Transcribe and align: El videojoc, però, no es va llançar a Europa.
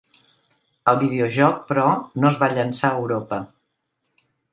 El 0.93 0.95
videojoc, 1.01 1.59
però, 1.71 1.83
no 2.23 2.31
es 2.31 2.39
va 2.45 2.49
llançar 2.55 2.91
a 2.91 2.97
Europa. 3.03 3.39